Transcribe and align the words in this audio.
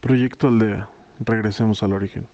Proyecto 0.00 0.46
Aldea. 0.46 0.88
Regresemos 1.18 1.82
al 1.82 1.92
origen. 1.92 2.28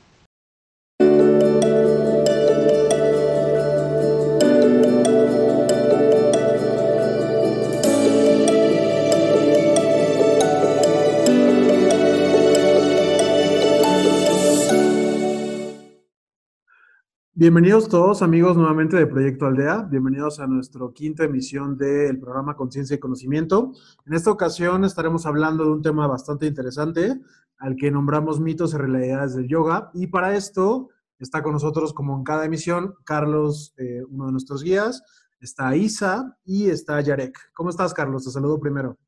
Bienvenidos 17.37 17.89
todos 17.89 18.23
amigos 18.23 18.57
nuevamente 18.57 18.97
de 18.97 19.07
Proyecto 19.07 19.45
Aldea, 19.45 19.83
bienvenidos 19.91 20.41
a 20.41 20.47
nuestra 20.47 20.81
quinta 20.95 21.25
emisión 21.25 21.77
del 21.77 22.19
programa 22.19 22.57
Conciencia 22.57 22.95
y 22.95 22.99
Conocimiento. 22.99 23.73
En 24.07 24.15
esta 24.15 24.31
ocasión 24.31 24.85
estaremos 24.85 25.27
hablando 25.27 25.65
de 25.65 25.73
un 25.73 25.83
tema 25.83 26.07
bastante 26.07 26.47
interesante 26.47 27.21
al 27.65 27.77
que 27.77 27.91
nombramos 27.91 28.41
mitos 28.41 28.75
y 28.75 28.77
realidades 28.77 29.35
del 29.35 29.49
yoga 29.49 29.91
y 29.95 30.07
para 30.07 30.37
esto 30.37 30.91
está 31.19 31.43
con 31.43 31.55
nosotros 31.55 31.95
como 31.95 32.15
en 32.15 32.23
cada 32.23 32.45
emisión 32.45 32.95
Carlos, 33.05 33.73
eh, 33.79 34.03
uno 34.07 34.27
de 34.27 34.33
nuestros 34.33 34.63
guías, 34.63 35.03
está 35.41 35.75
Isa 35.75 36.37
y 36.45 36.69
está 36.69 37.01
Yarek. 37.01 37.39
¿Cómo 37.55 37.71
estás 37.71 37.95
Carlos? 37.95 38.25
Te 38.25 38.31
saludo 38.31 38.61
primero. 38.61 38.99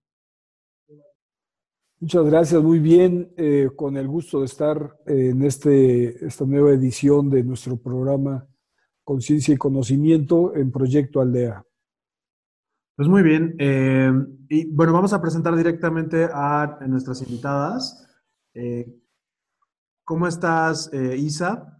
Muchas 2.00 2.24
gracias, 2.24 2.62
muy 2.62 2.78
bien, 2.78 3.30
eh, 3.36 3.68
con 3.76 3.98
el 3.98 4.08
gusto 4.08 4.40
de 4.40 4.46
estar 4.46 4.96
en 5.04 5.42
este, 5.42 6.26
esta 6.26 6.46
nueva 6.46 6.70
edición 6.70 7.28
de 7.28 7.42
nuestro 7.42 7.76
programa 7.76 8.46
Conciencia 9.04 9.52
y 9.52 9.58
Conocimiento 9.58 10.54
en 10.54 10.70
Proyecto 10.72 11.20
Aldea. 11.20 11.62
Pues 12.96 13.08
muy 13.08 13.22
bien, 13.22 13.54
eh, 13.58 14.10
y 14.48 14.70
bueno, 14.70 14.94
vamos 14.94 15.12
a 15.12 15.20
presentar 15.20 15.54
directamente 15.56 16.26
a, 16.32 16.78
nuestras 16.86 17.20
invitadas. 17.20 18.05
Eh, 18.58 18.86
¿Cómo 20.04 20.26
estás, 20.26 20.90
Isa? 20.92 21.78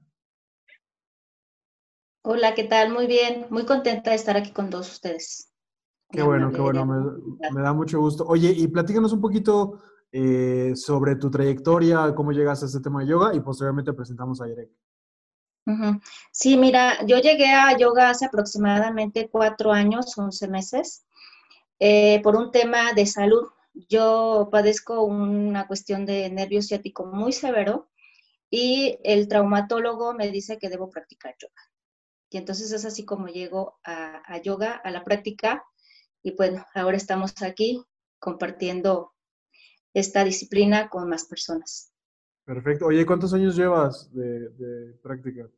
Hola, 2.23 2.55
¿qué 2.55 2.65
tal? 2.65 2.93
Muy 2.93 3.07
bien, 3.07 3.47
muy 3.51 3.65
contenta 3.65 4.11
de 4.11 4.17
estar 4.17 4.37
aquí 4.37 4.53
con 4.53 4.69
todos 4.69 4.93
ustedes. 4.93 5.53
Qué 6.11 6.23
bueno, 6.23 6.53
qué 6.53 6.61
bueno, 6.61 6.85
me, 6.85 7.51
me, 7.51 7.63
da 7.63 7.73
mucho 7.73 7.99
gusto. 7.99 8.25
Oye, 8.27 8.51
y 8.51 8.69
platícanos 8.69 9.13
un 9.13 9.21
poquito 9.21 9.81
eh, 10.13 10.73
sobre 10.75 11.17
tu 11.17 11.31
trayectoria, 11.31 12.15
cómo 12.15 12.33
llegaste 12.33 12.65
a 12.65 12.69
este 12.69 12.81
tema 12.81 13.01
de 13.01 13.09
yoga 13.09 13.35
y 13.35 13.41
posteriormente 13.41 13.93
presentamos 13.93 14.41
a 14.41 14.47
Yerek. 14.47 14.71
Sí, 16.31 16.57
mira, 16.57 17.05
yo 17.07 17.19
llegué 17.19 17.53
a 17.53 17.77
yoga 17.77 18.11
hace 18.11 18.27
aproximadamente 18.27 19.29
cuatro 19.29 19.73
años, 19.73 20.17
once 20.17 20.47
meses, 20.47 21.05
eh, 21.81 22.21
por 22.23 22.37
un 22.37 22.53
tema 22.53 22.93
de 22.93 23.05
salud. 23.05 23.49
Yo 23.89 24.49
padezco 24.51 25.05
una 25.05 25.67
cuestión 25.67 26.07
de 26.07 26.31
nervio 26.31 26.63
ciático 26.63 27.05
muy 27.07 27.33
severo 27.33 27.91
y 28.49 28.99
el 29.05 29.29
traumatólogo 29.29 30.15
me 30.15 30.31
dice 30.31 30.59
que 30.59 30.71
debo 30.71 30.91
practicar 30.91 31.37
yoga. 31.39 31.63
Y 32.31 32.39
entonces 32.39 32.73
es 32.73 32.85
así 32.85 33.05
como 33.05 33.29
llego 33.29 33.79
a, 33.85 34.23
a 34.25 34.41
yoga, 34.41 34.73
a 34.73 34.91
la 34.91 35.05
práctica, 35.05 35.65
y 36.23 36.35
bueno, 36.35 36.65
ahora 36.75 36.97
estamos 36.97 37.41
aquí 37.43 37.85
compartiendo 38.19 39.13
esta 39.95 40.25
disciplina 40.25 40.89
con 40.89 41.09
más 41.09 41.25
personas. 41.27 41.93
Perfecto. 42.45 42.87
Oye, 42.87 43.07
¿cuántos 43.07 43.33
años 43.33 43.57
llevas 43.57 44.13
de, 44.13 44.99
práctica? 45.03 45.49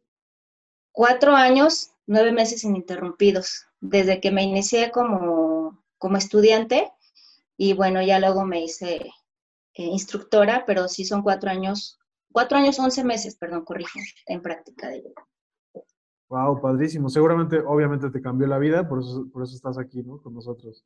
Cuatro 0.93 1.35
años, 1.35 1.93
nueve 2.07 2.33
meses 2.33 2.65
ininterrumpidos, 2.65 3.67
desde 3.81 4.21
que 4.21 4.31
me 4.31 4.43
inicié 4.43 4.91
como, 4.91 5.83
como 5.99 6.17
estudiante 6.17 6.93
y 7.59 7.75
bueno, 7.75 8.01
ya 8.01 8.21
luego 8.21 8.47
me 8.47 8.63
hice 8.63 9.11
eh, 9.75 9.85
instructora, 9.85 10.65
pero 10.65 10.87
sí 10.87 11.05
son 11.05 11.23
cuatro 11.23 11.51
años, 11.51 11.99
cuatro 12.33 12.57
años, 12.57 12.79
once 12.79 13.03
meses, 13.03 13.37
perdón, 13.37 13.65
corrijo, 13.65 13.99
en 14.27 14.41
práctica 14.41 14.89
de 14.89 15.03
yoga. 15.03 15.27
Wow, 16.29 16.61
padrísimo. 16.61 17.09
Seguramente, 17.09 17.59
obviamente 17.59 18.11
te 18.11 18.23
cambió 18.23 18.47
la 18.47 18.59
vida, 18.59 18.89
por 18.89 19.01
eso, 19.01 19.27
por 19.33 19.43
eso 19.43 19.57
estás 19.57 19.77
aquí, 19.77 20.03
¿no? 20.03 20.23
Con 20.23 20.35
nosotros. 20.35 20.85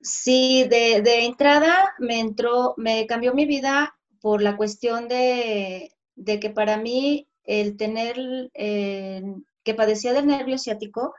Sí, 0.00 0.66
de, 0.68 1.24
entrada 1.26 1.94
me 1.98 2.20
entró, 2.20 2.72
me 2.78 3.06
cambió 3.06 3.34
mi 3.34 3.44
vida 3.44 3.94
por 4.20 4.40
la 4.40 4.56
cuestión 4.56 5.08
de, 5.08 5.92
que 6.16 6.50
para 6.50 6.78
mí 6.78 7.28
el 7.44 7.76
tener, 7.76 8.50
eh, 8.54 9.22
que 9.62 9.74
padecía 9.74 10.14
del 10.14 10.26
nervio 10.26 10.56
ciático, 10.56 11.14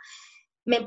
me 0.66 0.84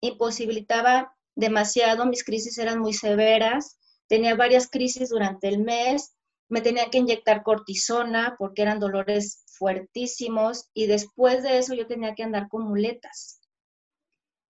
imposibilitaba 0.00 1.15
demasiado, 1.36 2.06
mis 2.06 2.24
crisis 2.24 2.58
eran 2.58 2.80
muy 2.80 2.92
severas, 2.92 3.78
tenía 4.08 4.34
varias 4.34 4.68
crisis 4.68 5.10
durante 5.10 5.48
el 5.48 5.60
mes, 5.60 6.16
me 6.48 6.60
tenía 6.60 6.90
que 6.90 6.98
inyectar 6.98 7.42
cortisona 7.42 8.34
porque 8.38 8.62
eran 8.62 8.80
dolores 8.80 9.44
fuertísimos 9.46 10.68
y 10.74 10.86
después 10.86 11.42
de 11.42 11.58
eso 11.58 11.74
yo 11.74 11.86
tenía 11.86 12.14
que 12.14 12.22
andar 12.22 12.48
con 12.48 12.64
muletas. 12.64 13.40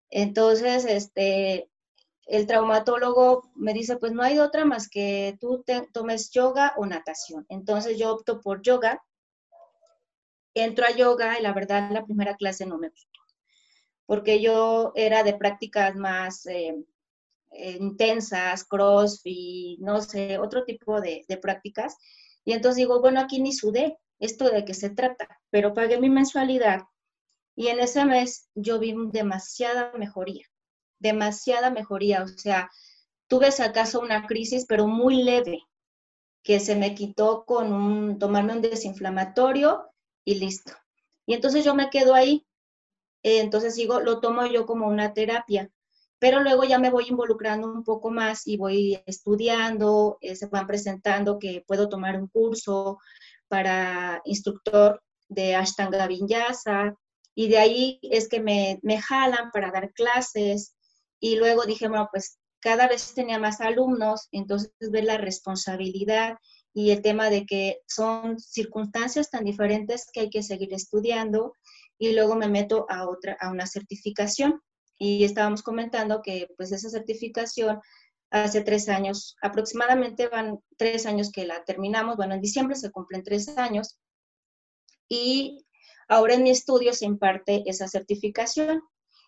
Entonces, 0.10 0.86
este, 0.86 1.70
el 2.26 2.48
traumatólogo 2.48 3.52
me 3.56 3.74
dice, 3.74 3.98
pues 3.98 4.12
no 4.12 4.24
hay 4.24 4.40
otra 4.40 4.66
más 4.66 4.90
que 4.90 5.38
tú 5.40 5.64
tomes 5.94 6.32
yoga 6.32 6.74
o 6.78 6.86
natación. 6.86 7.46
Entonces 7.50 7.98
yo 7.98 8.14
opto 8.14 8.42
por 8.42 8.62
yoga, 8.62 9.04
entro 10.54 10.86
a 10.86 10.92
yoga 10.92 11.40
y 11.40 11.44
la 11.44 11.54
verdad 11.54 11.92
la 11.92 12.06
primera 12.06 12.36
clase 12.36 12.66
no 12.66 12.78
me 12.78 12.90
gustó, 12.90 13.15
porque 14.06 14.42
yo 14.42 14.92
era 14.96 15.24
de 15.24 15.34
prácticas 15.34 15.96
más 15.96 16.46
eh, 16.46 16.76
eh, 17.52 17.78
intensas, 17.80 18.64
crossfit, 18.66 19.80
no 19.80 20.02
sé, 20.02 20.38
otro 20.38 20.64
tipo 20.66 21.02
de, 21.02 21.26
prácticas. 21.42 21.98
Y 22.44 22.54
entonces 22.54 22.78
digo, 22.78 23.02
bueno, 23.02 23.20
aquí 23.20 23.42
ni 23.42 23.54
sudé, 23.54 23.98
esto 24.20 24.50
de 24.50 24.66
qué 24.66 24.74
se 24.74 24.90
trata, 24.90 25.28
pero 25.50 25.74
pagué 25.74 26.00
mi 26.00 26.10
mensualidad 26.10 26.84
y 27.56 27.68
en 27.68 27.80
ese 27.80 28.06
mes 28.06 28.50
yo 28.56 28.80
vi 28.80 28.94
demasiada 29.12 29.92
mejoría 29.98 30.46
demasiada 31.00 31.70
mejoría. 31.70 32.24
O 32.24 32.28
sea, 32.28 32.70
tuve 33.28 33.52
si 33.52 33.62
acaso 33.62 34.00
una 34.00 34.26
crisis, 34.28 34.66
pero 34.68 34.88
muy 34.88 35.24
leve, 35.24 35.60
que 36.44 36.60
se 36.60 36.76
me 36.76 36.96
quitó 36.96 37.46
con 37.46 37.74
un, 37.74 38.20
tomarme 38.20 38.54
un 38.54 38.62
desinflamatorio 38.62 39.86
y 40.24 40.36
listo. 40.36 40.74
Y 41.26 41.34
entonces 41.34 41.64
yo 41.66 41.76
me 41.76 41.90
quedo 41.90 42.14
ahí. 42.14 42.46
Entonces 43.28 43.76
digo, 43.76 44.02
lo 44.02 44.20
tomo 44.20 44.46
yo 44.46 44.68
como 44.68 44.88
una 44.88 45.14
terapia, 45.14 45.72
pero 46.20 46.42
luego 46.42 46.64
ya 46.64 46.78
me 46.78 46.92
voy 46.92 47.08
involucrando 47.10 47.68
un 47.72 47.84
poco 47.84 48.12
más 48.12 48.46
y 48.46 48.56
voy 48.56 49.02
estudiando, 49.08 50.20
eh, 50.22 50.36
se 50.36 50.46
van 50.46 50.68
presentando 50.68 51.40
que 51.40 51.64
puedo 51.66 51.90
tomar 51.90 52.20
un 52.20 52.28
curso 52.28 53.00
para 53.48 54.22
instructor 54.26 55.02
de 55.28 55.56
Ashtanga 55.56 56.06
Vinyasa, 56.06 56.94
y 57.34 57.48
de 57.48 57.58
ahí 57.58 58.00
es 58.04 58.30
que 58.30 58.40
me, 58.40 58.80
me 58.84 59.02
jalan 59.02 59.50
para 59.52 59.72
dar 59.72 59.92
clases, 59.94 60.76
y 61.20 61.38
luego 61.38 61.66
dije, 61.66 61.88
bueno, 61.88 62.08
pues 62.12 62.38
cada 62.60 62.88
vez 62.88 63.16
tenía 63.16 63.40
más 63.40 63.60
alumnos, 63.60 64.28
entonces 64.32 64.72
ver 64.92 65.06
la 65.06 65.18
responsabilidad 65.18 66.38
y 66.76 66.92
el 66.92 67.02
tema 67.02 67.32
de 67.32 67.48
que 67.48 67.80
son 67.88 68.38
circunstancias 68.38 69.32
tan 69.32 69.46
diferentes 69.46 70.10
que 70.14 70.20
hay 70.20 70.30
que 70.30 70.44
seguir 70.44 70.74
estudiando 70.76 71.54
y 71.98 72.14
luego 72.14 72.36
me 72.36 72.48
meto 72.48 72.86
a 72.90 73.08
otra, 73.08 73.38
a 73.40 73.50
una 73.52 73.68
certificación. 73.68 74.62
Y 74.98 75.24
estábamos 75.24 75.62
comentando 75.62 76.22
que 76.22 76.48
pues 76.58 76.72
esa 76.72 76.90
certificación 76.90 77.80
hace 78.32 78.62
tres 78.62 78.90
años, 78.90 79.36
aproximadamente 79.42 80.28
van 80.28 80.60
tres 80.78 81.06
años 81.06 81.32
que 81.32 81.46
la 81.46 81.64
terminamos, 81.64 82.18
bueno, 82.18 82.36
en 82.36 82.42
diciembre 82.42 82.76
se 82.76 82.92
cumplen 82.92 83.24
tres 83.24 83.50
años 83.58 83.98
y 85.08 85.66
ahora 86.08 86.34
en 86.34 86.44
mi 86.44 86.50
estudio 86.50 86.94
se 86.94 87.06
imparte 87.06 87.64
esa 87.66 87.88
certificación 87.88 88.82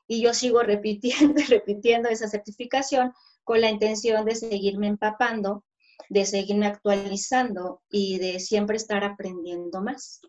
y 0.08 0.22
yo 0.22 0.34
sigo 0.34 0.62
repitiendo 0.62 1.36
repitiendo 1.50 2.10
esa 2.10 2.28
certificación 2.28 3.14
con 3.44 3.62
la 3.62 3.70
intención 3.70 4.26
de 4.26 4.36
seguirme 4.36 4.88
empapando, 4.88 5.64
de 6.10 6.26
seguirme 6.26 6.68
actualizando 6.68 7.82
y 7.90 8.20
de 8.20 8.40
siempre 8.40 8.78
estar 8.78 9.04
aprendiendo 9.04 9.82
más. 9.82 10.22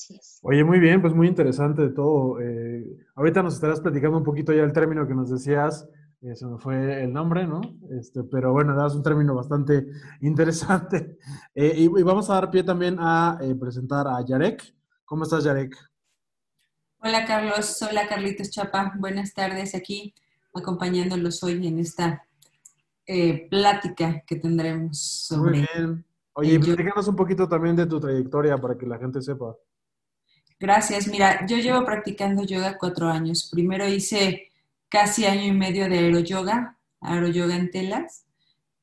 Así 0.00 0.14
es. 0.14 0.40
Oye, 0.42 0.64
muy 0.64 0.78
bien, 0.78 1.02
pues 1.02 1.12
muy 1.12 1.28
interesante 1.28 1.90
todo. 1.90 2.40
Eh, 2.40 3.06
ahorita 3.16 3.42
nos 3.42 3.54
estarás 3.54 3.80
platicando 3.80 4.16
un 4.16 4.24
poquito 4.24 4.52
ya 4.54 4.62
el 4.62 4.72
término 4.72 5.06
que 5.06 5.14
nos 5.14 5.30
decías, 5.30 5.86
eh, 6.22 6.34
se 6.34 6.46
me 6.46 6.56
fue 6.58 7.04
el 7.04 7.12
nombre, 7.12 7.46
¿no? 7.46 7.60
Este, 7.90 8.22
pero 8.24 8.52
bueno, 8.52 8.74
das 8.74 8.94
un 8.94 9.02
término 9.02 9.34
bastante 9.34 9.86
interesante. 10.22 11.18
Eh, 11.54 11.74
y, 11.76 11.82
y, 11.84 12.02
vamos 12.02 12.30
a 12.30 12.34
dar 12.34 12.50
pie 12.50 12.62
también 12.62 12.96
a 12.98 13.38
presentar 13.60 14.08
a 14.08 14.24
Yarek. 14.24 14.74
¿Cómo 15.04 15.24
estás, 15.24 15.44
Yarek? 15.44 15.76
Hola 17.02 17.26
Carlos, 17.26 17.80
hola 17.82 18.06
Carlitos 18.08 18.50
Chapa, 18.50 18.92
buenas 18.98 19.32
tardes 19.32 19.74
aquí 19.74 20.14
acompañándolos 20.54 21.42
hoy 21.42 21.66
en 21.66 21.78
esta 21.78 22.26
eh, 23.06 23.48
plática 23.48 24.22
que 24.26 24.36
tendremos 24.36 25.00
sobre... 25.00 25.50
Muy 25.50 25.66
bien. 25.74 26.04
Oye, 26.34 26.60
platícanos 26.60 27.08
un 27.08 27.16
poquito 27.16 27.48
también 27.48 27.74
de 27.76 27.86
tu 27.86 27.98
trayectoria 27.98 28.56
para 28.56 28.78
que 28.78 28.86
la 28.86 28.98
gente 28.98 29.20
sepa. 29.20 29.56
Gracias. 30.60 31.08
Mira, 31.08 31.46
yo 31.46 31.56
llevo 31.56 31.86
practicando 31.86 32.44
yoga 32.44 32.76
cuatro 32.78 33.08
años. 33.08 33.48
Primero 33.50 33.88
hice 33.88 34.50
casi 34.90 35.24
año 35.24 35.44
y 35.44 35.52
medio 35.52 35.88
de 35.88 35.98
aeroyoga, 35.98 36.78
aeroyoga 37.00 37.56
en 37.56 37.70
telas. 37.70 38.26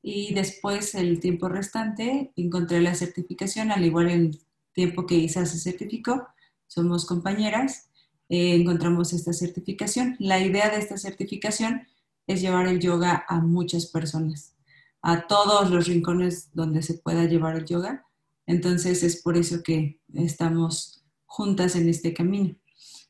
y 0.02 0.32
después 0.34 0.94
el 0.94 1.20
tiempo 1.20 1.48
restante 1.48 2.32
encontré 2.36 2.80
la 2.80 2.94
certificación, 2.94 3.70
al 3.72 3.84
igual 3.84 4.08
el 4.10 4.40
tiempo 4.72 5.06
que 5.06 5.16
Isa 5.16 5.44
se 5.44 5.58
certificó, 5.58 6.28
somos 6.66 7.04
compañeras, 7.04 7.90
eh, 8.28 8.54
encontramos 8.54 9.12
esta 9.12 9.32
certificación. 9.32 10.16
La 10.18 10.40
idea 10.40 10.70
de 10.70 10.78
esta 10.78 10.96
certificación 10.96 11.86
es 12.26 12.40
llevar 12.40 12.68
el 12.68 12.80
yoga 12.80 13.24
a 13.28 13.40
muchas 13.40 13.86
personas, 13.86 14.54
a 15.02 15.26
todos 15.26 15.70
los 15.70 15.86
rincones 15.88 16.50
donde 16.54 16.82
se 16.82 16.94
pueda 16.94 17.24
llevar 17.24 17.56
el 17.56 17.66
yoga. 17.66 18.06
Entonces 18.46 19.02
es 19.02 19.22
por 19.22 19.36
eso 19.36 19.62
que 19.62 20.00
estamos 20.14 20.98
juntas 21.28 21.76
en 21.76 21.88
este 21.88 22.12
camino. 22.12 22.56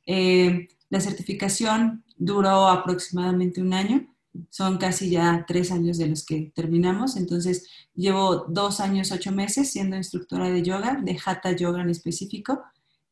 Eh, 0.05 0.69
la 0.91 1.01
certificación 1.01 2.05
duró 2.17 2.69
aproximadamente 2.69 3.63
un 3.63 3.73
año, 3.73 4.15
son 4.51 4.77
casi 4.77 5.09
ya 5.11 5.45
tres 5.49 5.73
años 5.73 5.97
de 5.97 6.09
los 6.09 6.27
que 6.27 6.53
terminamos, 6.55 7.17
entonces 7.17 7.67
llevo 7.95 8.45
dos 8.49 8.81
años, 8.81 9.11
ocho 9.11 9.33
meses 9.33 9.71
siendo 9.71 9.97
instructora 9.97 10.51
de 10.51 10.63
yoga, 10.63 11.01
de 11.03 11.19
Hatha 11.25 11.53
Yoga 11.53 11.81
en 11.81 11.91
específico, 11.91 12.63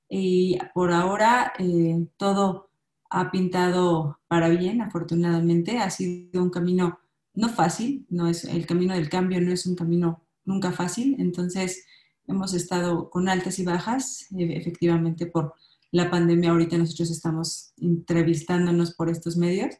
y 0.08 0.58
por 0.74 0.92
ahora 0.92 1.52
eh, 1.58 2.06
todo 2.16 2.70
ha 3.10 3.30
pintado 3.30 4.18
para 4.28 4.48
bien, 4.48 4.80
afortunadamente. 4.80 5.78
Ha 5.78 5.90
sido 5.90 6.42
un 6.42 6.50
camino 6.50 6.98
no 7.34 7.48
fácil, 7.48 8.06
no 8.08 8.28
es, 8.28 8.44
el 8.44 8.66
camino 8.66 8.94
del 8.94 9.08
cambio 9.08 9.40
no 9.40 9.52
es 9.52 9.66
un 9.66 9.76
camino 9.76 10.22
nunca 10.44 10.72
fácil, 10.72 11.16
entonces 11.18 11.84
hemos 12.28 12.54
estado 12.54 13.10
con 13.10 13.28
altas 13.28 13.58
y 13.58 13.64
bajas, 13.64 14.26
e, 14.36 14.56
efectivamente 14.56 15.26
por 15.26 15.54
la 15.92 16.10
pandemia 16.10 16.50
ahorita 16.50 16.76
nosotros 16.78 17.10
estamos 17.10 17.72
entrevistándonos 17.78 18.94
por 18.94 19.08
estos 19.08 19.36
medios, 19.36 19.74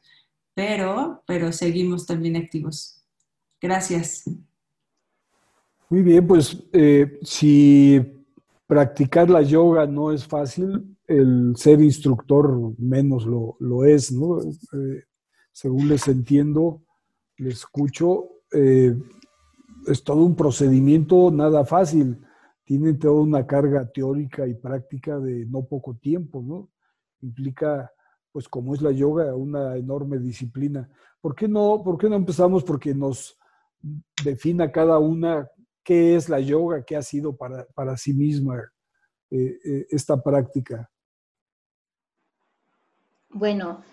pero, 0.55 1.23
pero 1.27 1.53
seguimos 1.53 2.07
también 2.07 2.37
activos. 2.37 3.05
Gracias. 3.61 4.25
Muy 5.89 6.03
bien, 6.03 6.27
pues 6.27 6.65
eh, 6.73 7.19
si 7.23 8.01
practicar 8.67 9.31
la 9.31 9.43
yoga 9.43 9.87
no 9.87 10.13
es 10.13 10.27
fácil, 10.27 10.97
el 11.07 11.55
ser 11.57 11.81
instructor 11.81 12.75
menos 12.79 13.25
lo, 13.27 13.57
lo 13.61 13.85
es, 13.85 14.11
¿no? 14.11 14.41
Eh, 14.43 15.05
según 15.53 15.89
les 15.89 16.09
entiendo, 16.09 16.83
les 17.37 17.59
escucho, 17.59 18.31
eh, 18.53 18.95
es 19.87 20.03
todo 20.03 20.25
un 20.25 20.35
procedimiento 20.35 21.31
nada 21.31 21.65
fácil. 21.65 22.19
Tienen 22.67 22.99
toda 22.99 23.23
una 23.23 23.47
carga 23.47 23.91
teórica 23.91 24.47
y 24.47 24.55
práctica 24.55 25.19
de 25.19 25.47
no 25.47 25.65
poco 25.65 25.95
tiempo, 25.95 26.43
¿no? 26.43 26.69
Implica, 27.23 27.91
pues 28.33 28.49
como 28.49 28.75
es 28.75 28.83
la 28.83 28.91
yoga, 28.91 29.35
una 29.35 29.77
enorme 29.77 30.19
disciplina. 30.19 30.91
¿Por 31.21 31.35
qué 31.35 31.49
no, 31.49 31.81
por 31.83 31.97
qué 31.97 32.11
no 32.11 32.17
empezamos? 32.17 32.65
Porque 32.65 32.93
nos 32.93 33.39
defina 34.23 34.71
cada 34.71 34.99
una 34.99 35.49
qué 35.85 36.17
es 36.17 36.29
la 36.29 36.41
yoga, 36.41 36.85
qué 36.85 36.97
ha 36.97 37.03
sido 37.03 37.37
para, 37.37 37.65
para 37.67 37.97
sí 37.97 38.13
misma 38.13 38.61
eh, 39.31 39.87
esta 39.91 40.21
práctica. 40.21 40.91
Bueno, 43.29 43.85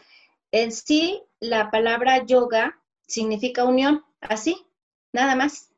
en 0.51 0.71
sí 0.71 1.21
la 1.39 1.69
palabra 1.69 2.25
yoga 2.25 2.79
significa 3.05 3.65
unión, 3.65 4.03
así, 4.21 4.55
nada 5.11 5.35
más. 5.35 5.72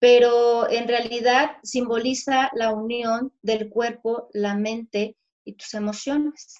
Pero 0.00 0.68
en 0.68 0.88
realidad 0.88 1.58
simboliza 1.62 2.50
la 2.54 2.72
unión 2.72 3.32
del 3.42 3.68
cuerpo, 3.68 4.28
la 4.32 4.56
mente 4.56 5.16
y 5.44 5.52
tus 5.52 5.74
emociones. 5.74 6.56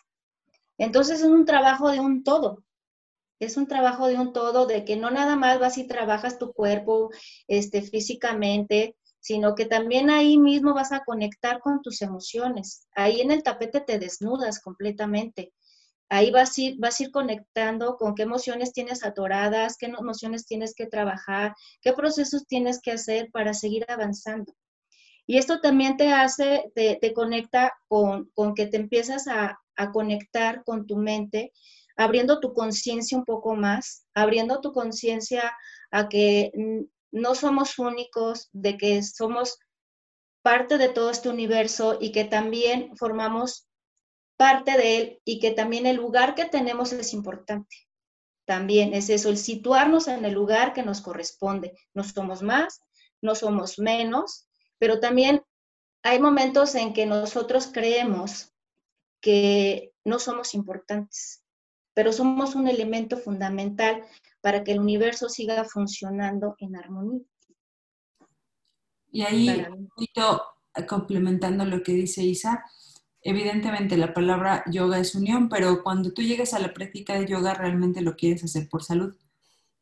Entonces 0.79 1.21
es 1.21 1.27
un 1.27 1.45
trabajo 1.45 1.91
de 1.91 2.01
un 2.01 2.23
todo. 2.23 2.63
Es 3.41 3.57
un 3.57 3.67
trabajo 3.67 4.07
de 4.07 4.17
un 4.19 4.33
todo, 4.33 4.67
de 4.67 4.85
que 4.85 4.97
no 4.97 5.11
nada 5.11 5.35
más 5.35 5.59
vas 5.59 5.79
y 5.79 5.87
trabajas 5.87 6.39
tu 6.39 6.53
cuerpo 6.53 7.11
este, 7.49 7.81
físicamente, 7.81 8.97
sino 9.19 9.55
que 9.55 9.65
también 9.65 10.11
ahí 10.11 10.39
mismo 10.39 10.75
vas 10.75 10.93
a 10.93 11.05
conectar 11.05 11.61
con 11.61 11.81
tus 11.83 12.03
emociones. 12.03 12.87
Ahí 12.95 13.21
en 13.21 13.31
el 13.31 13.43
tapete 13.43 13.81
te 13.81 13.99
desnudas 13.99 14.61
completamente 14.61 15.53
ahí 16.11 16.31
vas 16.31 16.59
a, 16.59 16.61
ir, 16.61 16.77
vas 16.79 17.01
a 17.01 17.05
ir 17.05 17.11
conectando 17.13 17.97
con 17.97 18.15
qué 18.15 18.25
emociones 18.25 18.73
tienes 18.73 19.05
atoradas, 19.05 19.77
qué 19.79 19.87
emociones 19.87 20.45
tienes 20.45 20.75
que 20.75 20.87
trabajar, 20.87 21.55
qué 21.81 21.93
procesos 21.93 22.47
tienes 22.47 22.81
que 22.83 22.93
hacer 22.93 23.31
para 23.33 23.55
seguir 23.55 23.87
avanzando. 23.89 24.53
Y 25.27 25.39
esto 25.39 25.61
también 25.61 25.97
te 25.97 26.13
hace, 26.13 26.73
te, 26.75 27.13
conecta 27.15 27.73
con, 27.87 28.29
con, 28.35 28.55
que 28.55 28.67
te 28.67 28.77
empiezas 28.77 29.29
a, 29.29 29.61
a 29.77 29.93
conectar 29.93 30.65
con 30.65 30.87
tu 30.87 30.97
mente, 30.97 31.53
abriendo 31.97 32.41
tu 32.41 32.53
conciencia 32.53 33.17
un 33.17 33.25
poco 33.25 33.55
más, 33.55 34.05
abriendo 34.13 34.61
tu 34.61 34.73
conciencia 34.73 35.53
a 35.93 36.09
que 36.09 36.51
no 37.13 37.35
somos 37.37 37.79
únicos, 37.79 38.49
de 38.53 38.77
que 38.77 39.01
somos 39.05 39.59
parte 40.43 40.79
de 40.79 40.89
todo 40.89 41.11
este 41.11 41.29
universo 41.29 41.99
y 42.01 42.11
que 42.11 42.25
también 42.25 42.97
formamos 42.97 43.70
parte 44.41 44.79
de 44.79 44.97
él 44.97 45.21
y 45.27 45.39
que 45.39 45.51
también 45.51 45.85
el 45.85 45.97
lugar 45.97 46.35
que 46.35 46.47
tenemos 46.47 46.95
es 46.95 47.13
importante. 47.13 47.77
También 48.47 48.95
es 48.95 49.11
eso, 49.11 49.29
el 49.29 49.37
situarnos 49.37 50.09
en 50.09 50.25
el 50.25 50.33
lugar 50.33 50.73
que 50.73 50.83
nos 50.83 51.03
corresponde. 51.03 51.77
No 51.93 52.05
somos 52.05 52.41
más, 52.41 52.81
no 53.21 53.35
somos 53.35 53.79
menos, 53.79 54.49
pero 54.79 54.99
también 54.99 55.43
hay 56.03 56.21
momentos 56.21 56.75
en 56.75 56.95
que 56.95 57.05
nosotros 57.05 57.69
creemos 57.71 58.51
que 59.21 59.93
no 60.07 60.19
somos 60.19 60.55
importantes, 60.55 61.45
pero 61.93 62.11
somos 62.11 62.55
un 62.55 62.67
elemento 62.67 63.19
fundamental 63.19 64.07
para 64.41 64.65
que 64.65 64.73
el 64.73 64.81
universo 64.81 65.29
siga 65.29 65.65
funcionando 65.65 66.55
en 66.61 66.77
armonía. 66.77 67.27
Y 69.13 69.21
ahí, 69.21 69.67
un 69.71 69.87
poquito 69.89 70.43
complementando 70.89 71.67
lo 71.67 71.83
que 71.83 71.93
dice 71.93 72.23
Isa, 72.23 72.65
evidentemente 73.23 73.97
la 73.97 74.15
palabra 74.15 74.65
yoga 74.71 74.99
es 74.99 75.15
unión, 75.15 75.49
pero 75.49 75.83
cuando 75.83 76.13
tú 76.13 76.23
llegas 76.23 76.55
a 76.55 76.59
la 76.59 76.73
práctica 76.73 77.19
de 77.19 77.27
yoga 77.27 77.55
realmente 77.55 78.01
lo 78.01 78.17
quieres 78.17 78.45
hacer 78.45 78.69
por 78.69 78.83
salud. 78.83 79.15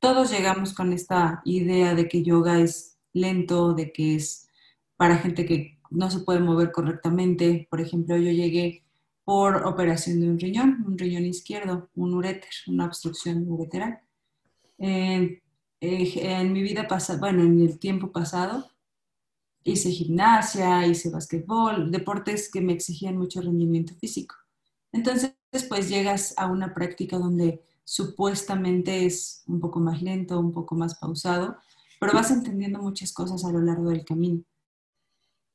Todos 0.00 0.30
llegamos 0.30 0.74
con 0.74 0.92
esta 0.92 1.42
idea 1.44 1.94
de 1.94 2.08
que 2.08 2.22
yoga 2.22 2.60
es 2.60 2.98
lento, 3.12 3.74
de 3.74 3.92
que 3.92 4.16
es 4.16 4.48
para 4.96 5.18
gente 5.18 5.46
que 5.46 5.78
no 5.90 6.10
se 6.10 6.20
puede 6.20 6.40
mover 6.40 6.72
correctamente. 6.72 7.66
Por 7.70 7.80
ejemplo, 7.80 8.16
yo 8.16 8.30
llegué 8.30 8.84
por 9.24 9.66
operación 9.66 10.20
de 10.20 10.30
un 10.30 10.38
riñón, 10.38 10.84
un 10.86 10.98
riñón 10.98 11.24
izquierdo, 11.24 11.90
un 11.94 12.14
uréter, 12.14 12.50
una 12.66 12.86
obstrucción 12.86 13.44
ureteral. 13.48 14.00
Eh, 14.78 15.42
en 15.80 16.52
mi 16.52 16.62
vida 16.62 16.88
pasada, 16.88 17.18
bueno, 17.18 17.42
en 17.42 17.60
el 17.60 17.78
tiempo 17.78 18.10
pasado, 18.10 18.70
hice 19.64 19.90
gimnasia, 19.90 20.86
hice 20.86 21.10
basquetbol, 21.10 21.90
deportes 21.90 22.50
que 22.50 22.60
me 22.60 22.72
exigían 22.72 23.16
mucho 23.16 23.40
rendimiento 23.40 23.94
físico. 23.94 24.34
Entonces, 24.92 25.34
pues 25.68 25.88
llegas 25.88 26.34
a 26.36 26.46
una 26.46 26.74
práctica 26.74 27.18
donde 27.18 27.62
supuestamente 27.84 29.06
es 29.06 29.42
un 29.46 29.60
poco 29.60 29.80
más 29.80 30.02
lento, 30.02 30.38
un 30.38 30.52
poco 30.52 30.74
más 30.74 30.98
pausado, 30.98 31.56
pero 32.00 32.12
vas 32.12 32.30
entendiendo 32.30 32.80
muchas 32.80 33.12
cosas 33.12 33.44
a 33.44 33.52
lo 33.52 33.60
largo 33.60 33.90
del 33.90 34.04
camino. 34.04 34.42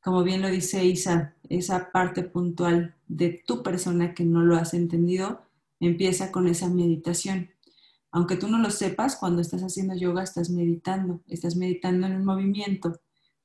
Como 0.01 0.23
bien 0.23 0.41
lo 0.41 0.49
dice 0.49 0.83
Isa, 0.83 1.35
esa 1.47 1.91
parte 1.91 2.23
puntual 2.23 2.95
de 3.07 3.41
tu 3.45 3.63
persona 3.63 4.13
que 4.13 4.25
no 4.25 4.41
lo 4.41 4.57
has 4.57 4.73
entendido 4.73 5.41
empieza 5.79 6.31
con 6.31 6.47
esa 6.47 6.67
meditación. 6.69 7.49
Aunque 8.11 8.35
tú 8.35 8.47
no 8.47 8.59
lo 8.59 8.69
sepas, 8.69 9.15
cuando 9.15 9.41
estás 9.41 9.61
haciendo 9.61 9.95
yoga 9.95 10.23
estás 10.23 10.49
meditando, 10.49 11.21
estás 11.27 11.55
meditando 11.55 12.05
en 12.07 12.15
un 12.15 12.25
movimiento 12.25 12.99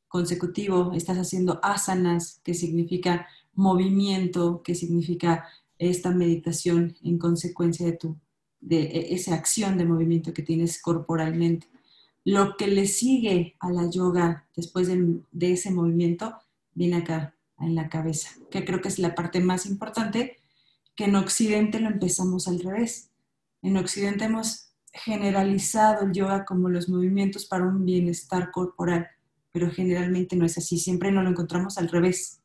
consecutivo, 0.08 0.92
estás 0.94 1.18
haciendo 1.18 1.60
asanas, 1.62 2.40
que 2.42 2.54
significa 2.54 3.26
movimiento, 3.54 4.62
que 4.62 4.74
significa 4.74 5.46
esta 5.78 6.10
meditación 6.10 6.96
en 7.02 7.18
consecuencia 7.18 7.86
de, 7.86 7.92
tu, 7.92 8.16
de 8.60 8.82
e, 8.82 9.14
esa 9.14 9.34
acción 9.34 9.78
de 9.78 9.84
movimiento 9.84 10.32
que 10.32 10.42
tienes 10.42 10.80
corporalmente. 10.80 11.68
Lo 12.24 12.56
que 12.56 12.66
le 12.66 12.86
sigue 12.86 13.56
a 13.60 13.70
la 13.70 13.88
yoga 13.90 14.46
después 14.56 14.88
de, 14.88 15.20
de 15.30 15.52
ese 15.52 15.70
movimiento 15.70 16.34
viene 16.74 16.96
acá, 16.96 17.34
en 17.60 17.74
la 17.74 17.88
cabeza, 17.88 18.30
que 18.50 18.64
creo 18.64 18.80
que 18.80 18.88
es 18.88 19.00
la 19.00 19.16
parte 19.16 19.40
más 19.40 19.66
importante, 19.66 20.36
que 20.94 21.04
en 21.04 21.16
Occidente 21.16 21.80
lo 21.80 21.88
empezamos 21.88 22.46
al 22.46 22.60
revés. 22.60 23.10
En 23.62 23.76
Occidente 23.76 24.24
hemos 24.24 24.70
generalizado 24.92 26.06
el 26.06 26.12
yoga 26.12 26.44
como 26.44 26.68
los 26.68 26.88
movimientos 26.88 27.46
para 27.46 27.66
un 27.66 27.84
bienestar 27.84 28.50
corporal 28.50 29.08
pero 29.58 29.72
generalmente 29.72 30.36
no 30.36 30.46
es 30.46 30.56
así, 30.56 30.78
siempre 30.78 31.10
nos 31.10 31.24
lo 31.24 31.30
encontramos 31.30 31.78
al 31.78 31.88
revés. 31.88 32.40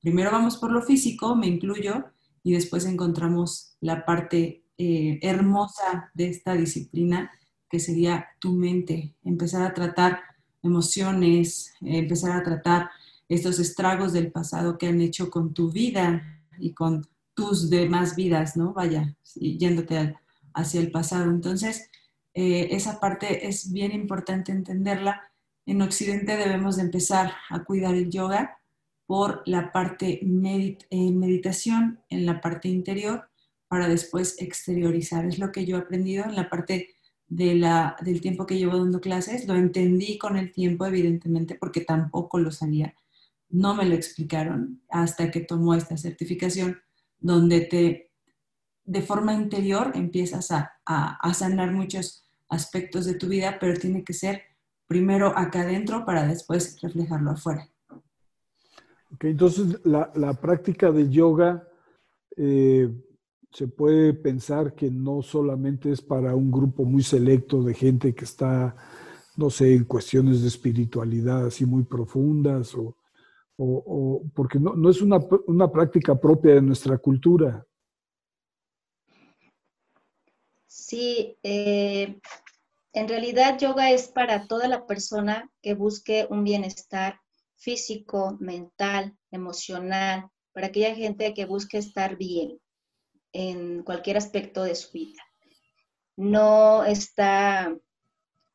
Primero 0.00 0.30
vamos 0.30 0.58
por 0.58 0.70
lo 0.70 0.80
físico, 0.80 1.34
me 1.34 1.48
incluyo, 1.48 2.04
y 2.44 2.52
después 2.52 2.84
encontramos 2.84 3.74
la 3.80 4.04
parte 4.04 4.62
eh, 4.78 5.18
hermosa 5.22 6.12
de 6.14 6.28
esta 6.28 6.54
disciplina, 6.54 7.32
que 7.68 7.80
sería 7.80 8.28
tu 8.38 8.52
mente, 8.52 9.16
empezar 9.24 9.62
a 9.62 9.74
tratar 9.74 10.20
emociones, 10.62 11.74
empezar 11.80 12.30
a 12.30 12.44
tratar 12.44 12.90
estos 13.28 13.58
estragos 13.58 14.12
del 14.12 14.30
pasado 14.30 14.78
que 14.78 14.86
han 14.86 15.00
hecho 15.00 15.30
con 15.30 15.54
tu 15.54 15.72
vida 15.72 16.40
y 16.60 16.74
con 16.74 17.08
tus 17.34 17.70
demás 17.70 18.14
vidas, 18.14 18.56
¿no? 18.56 18.72
Vaya, 18.72 19.16
yéndote 19.34 20.14
hacia 20.54 20.80
el 20.80 20.92
pasado. 20.92 21.28
Entonces, 21.28 21.90
eh, 22.34 22.68
esa 22.70 23.00
parte 23.00 23.48
es 23.48 23.72
bien 23.72 23.90
importante 23.90 24.52
entenderla. 24.52 25.31
En 25.64 25.80
Occidente 25.80 26.36
debemos 26.36 26.76
de 26.76 26.82
empezar 26.82 27.34
a 27.48 27.62
cuidar 27.62 27.94
el 27.94 28.10
yoga 28.10 28.58
por 29.06 29.42
la 29.46 29.70
parte 29.70 30.20
eh, 30.22 31.10
meditación 31.12 32.00
en 32.08 32.26
la 32.26 32.40
parte 32.40 32.68
interior 32.68 33.28
para 33.68 33.86
después 33.86 34.36
exteriorizar. 34.40 35.24
Es 35.24 35.38
lo 35.38 35.52
que 35.52 35.64
yo 35.64 35.76
he 35.76 35.80
aprendido 35.80 36.24
en 36.24 36.34
la 36.34 36.50
parte 36.50 36.88
del 37.28 38.20
tiempo 38.20 38.44
que 38.44 38.58
llevo 38.58 38.76
dando 38.76 39.00
clases. 39.00 39.46
Lo 39.46 39.54
entendí 39.54 40.18
con 40.18 40.36
el 40.36 40.52
tiempo, 40.52 40.84
evidentemente, 40.84 41.54
porque 41.54 41.82
tampoco 41.82 42.38
lo 42.38 42.50
sabía. 42.50 42.94
No 43.48 43.74
me 43.74 43.84
lo 43.84 43.94
explicaron 43.94 44.82
hasta 44.88 45.30
que 45.30 45.40
tomó 45.40 45.74
esta 45.74 45.96
certificación, 45.96 46.80
donde 47.20 47.60
te, 47.60 48.10
de 48.84 49.02
forma 49.02 49.34
interior 49.34 49.92
empiezas 49.94 50.50
a 50.50 51.34
sanar 51.34 51.70
muchos 51.72 52.24
aspectos 52.48 53.06
de 53.06 53.14
tu 53.14 53.28
vida, 53.28 53.58
pero 53.60 53.78
tiene 53.78 54.04
que 54.04 54.12
ser 54.12 54.51
primero 54.92 55.32
acá 55.34 55.62
adentro 55.62 56.04
para 56.04 56.26
después 56.26 56.78
reflejarlo 56.82 57.30
afuera. 57.30 57.66
Ok, 59.14 59.24
entonces 59.24 59.80
la, 59.84 60.34
práctica 60.34 60.92
de 60.92 61.08
yoga 61.08 61.66
eh, 62.36 62.92
se 63.50 63.68
puede 63.68 64.12
pensar 64.12 64.74
que 64.74 64.90
no 64.90 65.22
solamente 65.22 65.90
es 65.90 66.02
para 66.02 66.34
un 66.34 66.50
grupo 66.50 66.84
muy 66.84 67.02
selecto 67.02 67.62
de 67.62 67.72
gente 67.72 68.14
que 68.14 68.26
está, 68.26 68.76
no 69.34 69.48
sé, 69.48 69.74
en 69.74 69.84
cuestiones 69.84 70.42
de 70.42 70.48
espiritualidad 70.48 71.46
así 71.46 71.64
muy 71.64 71.84
profundas 71.84 72.74
o, 72.74 72.94
porque 74.34 74.58
no, 74.58 74.74
no 74.74 74.90
es 74.90 75.00
una, 75.00 75.18
una 75.46 75.70
práctica 75.70 76.14
propia 76.20 76.54
de 76.54 76.62
nuestra 76.62 76.98
cultura. 76.98 77.64
Sí, 80.66 81.38
eh, 81.42 82.20
en 82.92 83.08
realidad 83.08 83.58
yoga 83.58 83.90
es 83.90 84.08
para 84.08 84.46
toda 84.46 84.68
la 84.68 84.86
persona 84.86 85.50
que 85.62 85.74
busque 85.74 86.26
un 86.28 86.44
bienestar 86.44 87.20
físico, 87.56 88.36
mental, 88.40 89.16
emocional, 89.30 90.28
para 90.52 90.66
aquella 90.66 90.94
gente 90.94 91.32
que 91.32 91.46
busque 91.46 91.78
estar 91.78 92.16
bien 92.16 92.60
en 93.32 93.82
cualquier 93.82 94.18
aspecto 94.18 94.62
de 94.62 94.74
su 94.74 94.92
vida. 94.92 95.22
No 96.16 96.84
está 96.84 97.74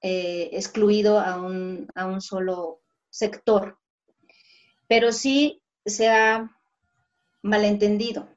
eh, 0.02 0.50
excluido 0.54 1.20
a 1.20 1.42
un, 1.42 1.88
a 1.96 2.06
un 2.06 2.22
solo 2.22 2.82
sector, 3.10 3.80
pero 4.88 5.12
sí 5.12 5.64
se 5.84 6.10
ha 6.10 6.56
malentendido 7.42 8.30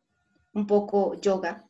un 0.55 0.67
poco 0.67 1.15
yoga 1.21 1.70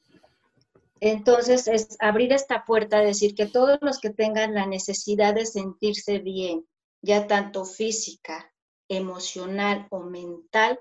entonces, 1.00 1.66
es 1.66 1.97
abrir 1.99 2.33
esta 2.33 2.64
puerta, 2.64 2.99
decir 3.00 3.35
que 3.35 3.47
todos 3.47 3.78
los 3.80 3.99
que 4.00 4.11
tengan 4.11 4.54
la 4.54 4.66
necesidad 4.66 5.35
de 5.35 5.47
sentirse 5.47 6.19
bien, 6.19 6.66
ya 7.02 7.26
tanto 7.26 7.64
física, 7.64 8.52
emocional 8.88 9.87
o 9.90 10.00
mental, 10.00 10.78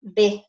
ve. 0.00 0.46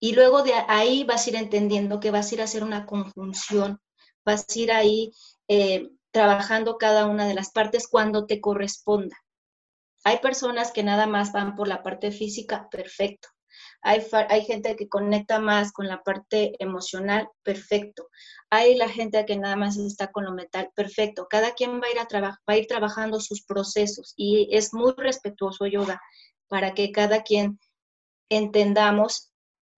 Y 0.00 0.14
luego 0.14 0.42
de 0.42 0.54
ahí 0.68 1.04
vas 1.04 1.26
a 1.26 1.30
ir 1.30 1.36
entendiendo 1.36 2.00
que 2.00 2.10
vas 2.10 2.30
a 2.30 2.34
ir 2.34 2.40
a 2.40 2.44
hacer 2.44 2.64
una 2.64 2.84
conjunción, 2.84 3.80
vas 4.24 4.46
a 4.48 4.58
ir 4.58 4.72
ahí 4.72 5.12
eh, 5.46 5.88
trabajando 6.10 6.78
cada 6.78 7.06
una 7.06 7.28
de 7.28 7.34
las 7.34 7.50
partes 7.50 7.86
cuando 7.86 8.26
te 8.26 8.40
corresponda. 8.40 9.16
Hay 10.02 10.18
personas 10.18 10.72
que 10.72 10.82
nada 10.82 11.06
más 11.06 11.32
van 11.32 11.54
por 11.54 11.68
la 11.68 11.82
parte 11.82 12.10
física, 12.10 12.68
perfecto. 12.70 13.28
Hay, 13.88 14.42
gente 14.42 14.74
que 14.74 14.88
conecta 14.88 15.38
más 15.38 15.70
con 15.70 15.86
la 15.86 16.02
parte 16.02 16.56
emocional, 16.58 17.28
perfecto. 17.44 18.08
Hay 18.50 18.74
la 18.74 18.88
gente 18.88 19.24
que 19.24 19.36
nada 19.36 19.54
más 19.54 19.76
está 19.76 20.10
con 20.10 20.24
lo 20.24 20.32
mental, 20.32 20.70
perfecto. 20.74 21.28
Cada 21.30 21.52
quien 21.52 21.80
va 21.80 21.86
a 21.86 21.90
ir, 21.92 21.98
a 22.00 22.20
va 22.20 22.38
a 22.48 22.56
ir 22.56 22.66
trabajando 22.66 23.20
sus 23.20 23.44
procesos 23.44 24.12
y 24.16 24.48
es 24.50 24.74
muy 24.74 24.92
respetuoso 24.96 25.66
yoga 25.66 26.00
para 26.48 26.74
que 26.74 26.90
cada 26.90 27.22
quien 27.22 27.60
entendamos 28.28 29.30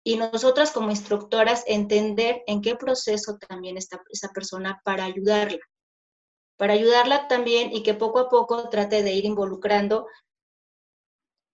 y 0.05 0.15
nosotras 0.15 0.71
como 0.71 0.89
instructoras 0.89 1.65
entender 1.67 2.43
en 2.47 2.61
qué 2.61 2.77
proceso 2.77 3.37
también 3.37 3.75
está 3.75 4.01
esa 4.09 4.29
persona 4.29 4.79
para 4.85 5.03
ayudarla. 5.03 5.59
Para 6.55 6.75
ayudarla 6.75 7.27
también 7.27 7.73
y 7.73 7.83
que 7.83 7.93
poco 7.93 8.19
a 8.19 8.29
poco 8.29 8.69
trate 8.69 9.03
de 9.03 9.11
ir 9.11 9.25
involucrando 9.25 10.07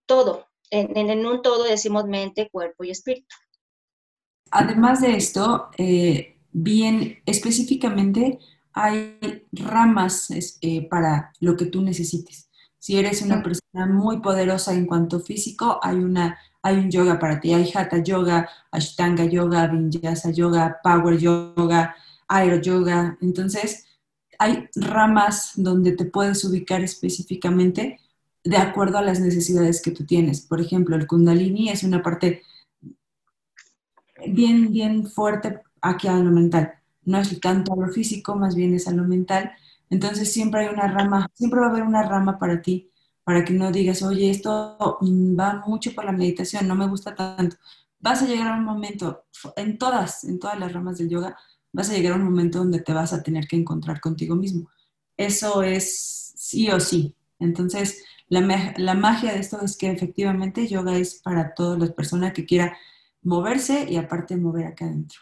todo, 0.06 0.46
en, 0.70 1.26
un 1.26 1.42
todo 1.42 1.64
decimos 1.64 2.06
mente, 2.06 2.48
cuerpo 2.50 2.84
y 2.84 2.90
espíritu. 2.90 3.34
Además 4.50 5.00
de 5.00 5.16
esto, 5.16 5.70
eh, 5.78 6.36
bien 6.52 7.18
específicamente 7.26 8.38
hay 8.72 9.18
ramas 9.52 10.28
eh, 10.60 10.88
para 10.88 11.32
lo 11.40 11.56
que 11.56 11.66
tú 11.66 11.82
necesites. 11.82 12.50
Si 12.78 12.98
eres 12.98 13.22
una 13.22 13.42
persona 13.42 13.86
muy 13.86 14.20
poderosa 14.20 14.74
en 14.74 14.84
cuanto 14.84 15.20
físico, 15.20 15.80
hay, 15.82 15.96
una, 15.96 16.38
hay 16.62 16.76
un 16.76 16.90
yoga 16.90 17.18
para 17.18 17.40
ti. 17.40 17.54
Hay 17.54 17.72
Hatha 17.72 18.02
Yoga, 18.02 18.48
Ashtanga 18.70 19.24
Yoga, 19.24 19.68
Vinyasa 19.68 20.32
Yoga, 20.32 20.80
Power 20.82 21.16
Yoga, 21.16 21.96
Aero 22.28 22.60
Yoga. 22.60 23.16
Entonces, 23.22 23.86
hay 24.38 24.68
ramas 24.74 25.52
donde 25.54 25.92
te 25.92 26.04
puedes 26.04 26.44
ubicar 26.44 26.82
específicamente 26.82 28.00
de 28.44 28.58
acuerdo 28.58 28.98
a 28.98 29.02
las 29.02 29.20
necesidades 29.20 29.80
que 29.82 29.90
tú 29.90 30.04
tienes. 30.04 30.42
Por 30.42 30.60
ejemplo, 30.60 30.96
el 30.96 31.06
kundalini 31.06 31.70
es 31.70 31.82
una 31.82 32.02
parte 32.02 32.42
bien, 34.26 34.70
bien 34.70 35.06
fuerte 35.06 35.62
aquí 35.80 36.08
a 36.08 36.16
lo 36.16 36.30
mental. 36.30 36.74
No 37.04 37.18
es 37.18 37.40
tanto 37.40 37.72
a 37.72 37.76
lo 37.76 37.88
físico, 37.88 38.36
más 38.36 38.54
bien 38.54 38.74
es 38.74 38.86
a 38.86 38.92
lo 38.92 39.04
mental. 39.04 39.52
Entonces 39.90 40.32
siempre 40.32 40.60
hay 40.60 40.72
una 40.72 40.88
rama, 40.88 41.30
siempre 41.34 41.60
va 41.60 41.66
a 41.66 41.70
haber 41.70 41.82
una 41.82 42.02
rama 42.02 42.38
para 42.38 42.60
ti, 42.60 42.90
para 43.24 43.44
que 43.44 43.54
no 43.54 43.72
digas, 43.72 44.02
oye, 44.02 44.30
esto 44.30 44.76
va 45.00 45.62
mucho 45.66 45.94
por 45.94 46.04
la 46.04 46.12
meditación, 46.12 46.68
no 46.68 46.74
me 46.74 46.88
gusta 46.88 47.14
tanto. 47.14 47.56
Vas 47.98 48.22
a 48.22 48.26
llegar 48.26 48.48
a 48.48 48.56
un 48.56 48.64
momento, 48.64 49.24
en 49.56 49.78
todas, 49.78 50.24
en 50.24 50.38
todas 50.38 50.58
las 50.58 50.72
ramas 50.72 50.98
del 50.98 51.08
yoga, 51.08 51.36
vas 51.72 51.90
a 51.90 51.94
llegar 51.94 52.12
a 52.12 52.16
un 52.16 52.24
momento 52.24 52.58
donde 52.58 52.80
te 52.80 52.92
vas 52.92 53.12
a 53.12 53.22
tener 53.22 53.46
que 53.46 53.56
encontrar 53.56 54.00
contigo 54.00 54.36
mismo. 54.36 54.70
Eso 55.16 55.62
es 55.62 56.32
sí 56.36 56.70
o 56.70 56.80
sí. 56.80 57.14
Entonces, 57.38 58.02
la, 58.28 58.94
magia 58.94 59.32
de 59.32 59.40
esto 59.40 59.60
es 59.62 59.76
que 59.76 59.90
efectivamente 59.90 60.66
yoga 60.66 60.96
es 60.96 61.20
para 61.22 61.54
todas 61.54 61.78
las 61.78 61.92
personas 61.92 62.32
que 62.32 62.46
quiera 62.46 62.76
moverse 63.22 63.86
y 63.88 63.96
aparte 63.96 64.36
mover 64.36 64.66
acá 64.66 64.86
adentro. 64.86 65.20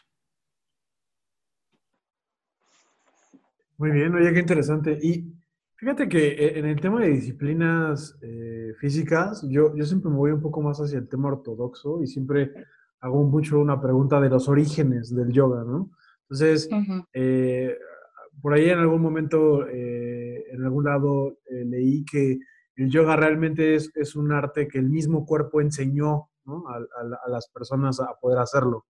Muy 3.79 3.91
bien, 3.91 4.15
oye, 4.15 4.33
qué 4.33 4.41
interesante. 4.41 4.99
Y 5.03 5.35
fíjate 5.75 6.09
que 6.09 6.29
eh, 6.29 6.59
en 6.59 6.67
el 6.67 6.81
tema 6.81 7.01
de 7.01 7.09
disciplinas 7.09 8.17
eh, 8.23 8.75
físicas, 8.79 9.45
yo, 9.49 9.75
yo 9.75 9.85
siempre 9.85 10.11
me 10.11 10.17
voy 10.17 10.31
un 10.31 10.41
poco 10.41 10.63
más 10.63 10.79
hacia 10.79 10.99
el 10.99 11.09
tema 11.09 11.29
ortodoxo 11.29 12.03
y 12.03 12.07
siempre 12.07 12.53
hago 13.01 13.25
mucho 13.25 13.59
una 13.59 13.81
pregunta 13.81 14.21
de 14.21 14.29
los 14.29 14.49
orígenes 14.49 15.13
del 15.15 15.33
yoga, 15.33 15.65
¿no? 15.65 15.91
Entonces, 16.23 16.69
eh, 17.13 17.77
por 18.41 18.55
ahí 18.55 18.71
en 18.71 18.79
algún 18.79 19.03
momento, 19.03 19.69
en 19.69 20.65
algún 20.65 20.85
lado, 20.85 21.37
leí 21.51 22.05
que 22.05 22.39
el 22.77 22.91
yoga 22.91 23.17
realmente 23.17 23.75
es, 23.75 23.91
es, 23.95 24.17
un 24.17 24.33
arte 24.33 24.69
que 24.69 24.79
el 24.79 24.89
mismo 24.89 25.27
cuerpo 25.27 25.61
enseñó 25.61 26.31
a, 26.47 27.29
las 27.29 27.49
personas 27.49 28.01
a 28.01 28.15
poder 28.21 28.39
hacerlo. 28.39 28.87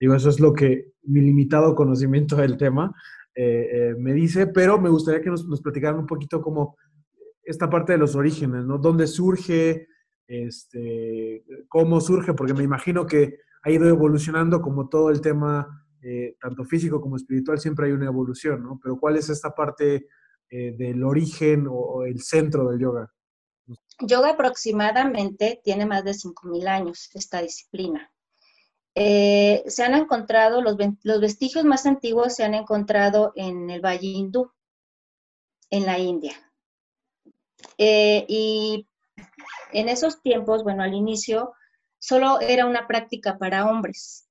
Digo, 0.00 0.14
eso 0.14 0.28
es 0.28 0.40
lo 0.40 0.52
que 0.52 0.92
mi 1.02 1.20
limitado 1.20 1.74
conocimiento 1.74 2.36
del 2.36 2.56
tema 2.56 2.94
eh, 3.34 3.68
eh, 3.70 3.94
me 3.98 4.12
dice, 4.12 4.46
pero 4.46 4.80
me 4.80 4.88
gustaría 4.88 5.20
que 5.20 5.30
nos, 5.30 5.46
nos, 5.46 5.60
platicaran 5.60 5.98
un 5.98 6.06
poquito 6.06 6.40
como 6.40 6.76
esta 7.42 7.70
parte 7.70 7.92
de 7.92 7.98
los 7.98 8.14
orígenes, 8.14 8.64
¿no? 8.64 8.78
¿Dónde 8.78 9.06
surge? 9.06 9.88
Este, 10.26 11.44
¿Cómo 11.68 12.00
surge? 12.00 12.34
Porque 12.34 12.54
me 12.54 12.64
imagino 12.64 13.06
que 13.06 13.38
ha 13.62 13.70
ido 13.70 13.88
evolucionando 13.88 14.60
como 14.60 14.88
todo 14.88 15.10
el 15.10 15.20
tema, 15.20 15.86
eh, 16.02 16.36
tanto 16.40 16.64
físico 16.64 17.00
como 17.00 17.16
espiritual, 17.16 17.58
siempre 17.58 17.86
hay 17.86 17.92
una 17.92 18.06
evolución, 18.06 18.62
¿no? 18.62 18.80
Pero 18.82 18.98
¿cuál 18.98 19.16
es 19.16 19.28
esta 19.28 19.54
parte 19.54 20.08
del 20.48 21.02
origen 21.02 21.66
o 21.68 22.04
el 22.04 22.20
centro 22.20 22.70
del 22.70 22.78
yoga? 22.78 23.12
Yoga 24.00 24.30
aproximadamente 24.30 25.60
tiene 25.64 25.86
más 25.86 26.04
de 26.04 26.12
5.000 26.12 26.68
años, 26.68 27.10
esta 27.14 27.40
disciplina. 27.40 28.12
Eh, 28.94 29.64
se 29.66 29.84
han 29.84 29.94
encontrado, 29.94 30.60
los, 30.60 30.76
vestigios 31.20 31.64
más 31.64 31.86
antiguos 31.86 32.34
se 32.34 32.44
han 32.44 32.54
encontrado 32.54 33.32
en 33.36 33.70
el 33.70 33.80
Valle 33.80 34.08
Hindú, 34.08 34.52
en 35.70 35.86
la 35.86 35.98
India. 35.98 36.34
Eh, 37.78 38.24
y 38.28 38.86
en 39.72 39.88
esos 39.88 40.22
tiempos, 40.22 40.62
bueno, 40.62 40.82
al 40.82 40.94
inicio, 40.94 41.54
solo 41.98 42.40
era 42.40 42.66
una 42.66 42.86
práctica 42.86 43.38
para 43.38 43.66
hombres. 43.66 44.28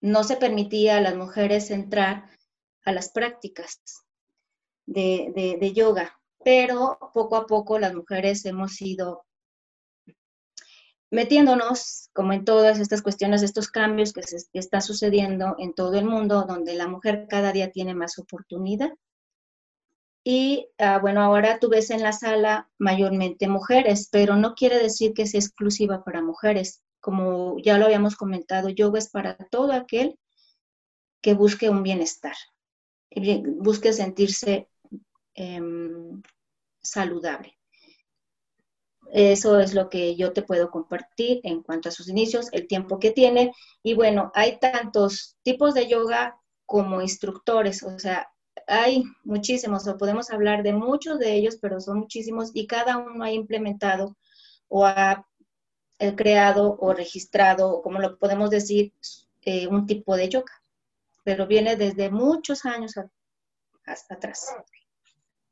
No 0.00 0.24
se 0.24 0.36
permitía 0.36 0.96
a 0.96 1.00
las 1.00 1.14
mujeres 1.14 1.70
entrar 1.70 2.30
a 2.84 2.92
las 2.92 3.10
prácticas 3.10 3.80
de 4.86 5.72
yoga 5.74 6.18
pero 6.44 6.98
poco 7.12 7.36
a 7.36 7.46
poco 7.46 7.78
las 7.78 7.94
mujeres 7.94 8.44
hemos 8.44 8.80
ido 8.80 9.24
metiéndonos, 11.14 12.10
como 12.12 12.32
en 12.32 12.44
todas 12.44 12.80
estas 12.80 13.00
cuestiones, 13.00 13.42
estos 13.42 13.68
cambios 13.68 14.12
que, 14.12 14.22
se, 14.22 14.38
están 14.52 14.82
sucediendo 14.82 15.54
en 15.58 15.72
todo 15.72 15.94
el 15.94 16.04
mundo, 16.04 16.44
donde 16.46 16.74
la 16.74 16.88
mujer 16.88 17.26
cada 17.28 17.52
día 17.52 17.70
tiene 17.70 17.94
más 17.94 18.18
oportunidad. 18.18 18.92
Y 20.24 20.68
ah, 20.78 20.98
bueno, 20.98 21.22
ahora 21.22 21.58
tú 21.60 21.68
ves 21.68 21.90
en 21.90 22.02
la 22.02 22.12
sala 22.12 22.68
mayormente 22.78 23.46
mujeres, 23.46 24.08
pero 24.10 24.36
no 24.36 24.54
quiere 24.54 24.78
decir 24.78 25.12
que 25.14 25.26
sea 25.26 25.38
exclusiva 25.40 26.02
para 26.02 26.22
mujeres. 26.22 26.82
Como 27.00 27.58
ya 27.58 27.78
lo 27.78 27.84
habíamos 27.84 28.16
comentado, 28.16 28.68
yoga 28.70 28.98
es 28.98 29.10
para 29.10 29.36
todo 29.36 29.72
aquel 29.72 30.18
que 31.20 31.34
busque 31.34 31.70
un 31.70 31.82
bienestar, 31.82 32.34
busque 33.58 33.92
sentirse 33.92 34.68
em, 35.34 36.22
saludable. 36.84 37.58
Eso 39.12 39.60
es 39.60 39.74
lo 39.74 39.90
que 39.90 40.16
yo 40.16 40.32
te 40.32 40.42
puedo 40.42 40.70
compartir 40.70 41.40
en 41.44 41.62
cuanto 41.62 41.88
a 41.88 41.92
sus 41.92 42.08
inicios, 42.08 42.48
el 42.52 42.66
tiempo 42.66 42.98
que 42.98 43.10
tiene. 43.10 43.52
Y 43.82 43.94
bueno, 43.94 44.30
hay 44.34 44.58
tantos 44.58 45.36
tipos 45.42 45.74
de 45.74 45.88
yoga 45.88 46.36
como 46.66 47.02
instructores, 47.02 47.82
o 47.82 47.98
sea, 47.98 48.28
hay 48.66 49.04
muchísimos, 49.24 49.86
o 49.86 49.98
podemos 49.98 50.30
hablar 50.30 50.62
de 50.62 50.72
muchos 50.72 51.18
de 51.18 51.34
ellos, 51.34 51.58
pero 51.60 51.80
son 51.80 51.98
muchísimos 51.98 52.50
y 52.54 52.66
cada 52.66 52.96
uno 52.96 53.24
ha 53.24 53.30
implementado 53.32 54.16
o 54.68 54.86
ha 54.86 55.26
eh, 55.98 56.14
creado 56.16 56.76
o 56.80 56.92
registrado, 56.92 57.82
como 57.82 58.00
lo 58.00 58.18
podemos 58.18 58.50
decir, 58.50 58.92
eh, 59.42 59.66
un 59.66 59.86
tipo 59.86 60.16
de 60.16 60.28
yoga, 60.28 60.52
pero 61.22 61.46
viene 61.46 61.76
desde 61.76 62.10
muchos 62.10 62.64
años 62.64 62.94
hasta 63.84 64.14
atrás. 64.14 64.54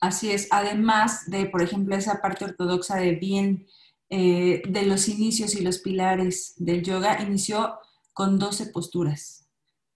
Así 0.02 0.32
es, 0.32 0.48
además 0.50 1.30
de, 1.30 1.46
por 1.46 1.62
ejemplo, 1.62 1.94
esa 1.94 2.20
parte 2.20 2.44
ortodoxa 2.44 2.96
de 2.96 3.12
bien, 3.12 3.68
eh, 4.10 4.60
de 4.68 4.82
los 4.84 5.08
inicios 5.08 5.54
y 5.54 5.62
los 5.62 5.78
pilares 5.78 6.54
del 6.56 6.82
yoga, 6.82 7.22
inició 7.22 7.78
con 8.12 8.36
12 8.36 8.66
posturas, 8.66 9.46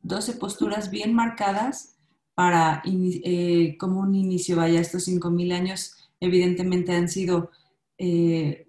12 0.03 0.35
posturas 0.35 0.93
bien 0.93 1.13
marcadas 1.13 1.97
para, 2.37 2.85
eh, 2.85 3.77
como 3.81 3.99
un 3.99 4.15
inicio, 4.15 4.55
vaya, 4.55 4.79
estos 4.79 5.09
5.000 5.09 5.53
años 5.53 5.97
evidentemente 6.21 6.95
han 6.95 7.09
sido, 7.09 7.51
eh, 7.99 8.69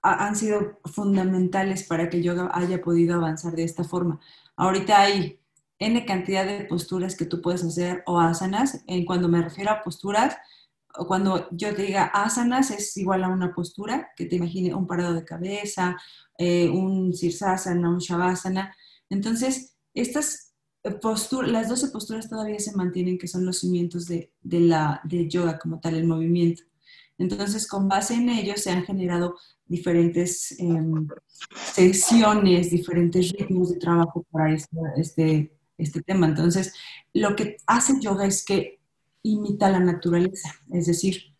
han 0.00 0.36
sido 0.36 0.80
fundamentales 0.86 1.82
para 1.82 2.08
que 2.08 2.16
el 2.16 2.22
yoga 2.22 2.50
haya 2.54 2.80
podido 2.80 3.16
avanzar 3.16 3.52
de 3.52 3.64
esta 3.64 3.84
forma. 3.84 4.20
Ahorita 4.56 5.02
hay 5.02 5.39
N 5.80 6.04
cantidad 6.04 6.46
de 6.46 6.64
posturas 6.64 7.16
que 7.16 7.24
tú 7.24 7.40
puedes 7.40 7.64
hacer 7.64 8.02
o 8.06 8.20
asanas. 8.20 8.84
En 8.86 9.04
cuando 9.04 9.28
me 9.28 9.42
refiero 9.42 9.70
a 9.70 9.82
posturas, 9.82 10.36
o 10.94 11.06
cuando 11.06 11.48
yo 11.52 11.74
te 11.74 11.82
diga 11.82 12.04
asanas 12.04 12.70
es 12.70 12.96
igual 12.96 13.24
a 13.24 13.28
una 13.28 13.54
postura, 13.54 14.10
que 14.16 14.26
te 14.26 14.36
imagine 14.36 14.74
un 14.74 14.86
parado 14.86 15.14
de 15.14 15.24
cabeza, 15.24 15.96
eh, 16.36 16.68
un 16.68 17.14
sirsasana, 17.14 17.90
un 17.90 17.98
shavasana. 17.98 18.74
Entonces, 19.08 19.76
estas 19.94 20.50
las 20.82 21.68
12 21.68 21.88
posturas 21.88 22.28
todavía 22.28 22.58
se 22.58 22.74
mantienen, 22.74 23.18
que 23.18 23.28
son 23.28 23.44
los 23.44 23.58
cimientos 23.58 24.06
de, 24.06 24.30
la, 24.42 25.00
de 25.04 25.28
yoga 25.28 25.58
como 25.58 25.78
tal, 25.78 25.94
el 25.94 26.06
movimiento. 26.06 26.62
Entonces, 27.18 27.66
con 27.66 27.86
base 27.86 28.14
en 28.14 28.30
ellos 28.30 28.62
se 28.62 28.70
han 28.70 28.84
generado 28.84 29.36
diferentes 29.66 30.58
em, 30.58 31.06
sesiones, 31.74 32.70
diferentes 32.70 33.30
ritmos 33.32 33.70
de 33.70 33.78
trabajo 33.78 34.24
para 34.30 34.54
este 34.96 35.52
tema. 36.02 36.26
Entonces, 36.26 36.74
lo 37.14 37.36
que 37.36 37.56
hace 37.66 38.00
yoga 38.00 38.26
es 38.26 38.44
que 38.44 38.80
imita 39.22 39.70
la 39.70 39.80
naturaleza, 39.80 40.54
es 40.72 40.86
decir, 40.86 41.34